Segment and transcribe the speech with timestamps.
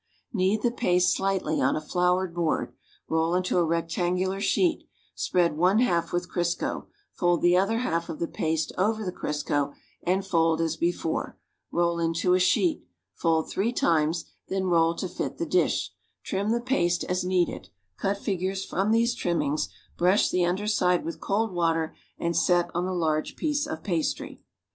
[0.33, 2.73] Knead the paste slighth on a floured board,
[3.07, 6.87] roll into a rectangular sheet, spread one half with Crisco,
[7.19, 11.37] told the other half of the paste over the Crisco and fold as before;
[11.71, 12.83] roll into a sheet,
[13.13, 15.91] fold three times, then roll to fit the dish,
[16.23, 21.21] trim the paste as needed; cut figures from these trimmings, brush the under side with
[21.21, 24.41] cold water and set on the largo piece of pastry.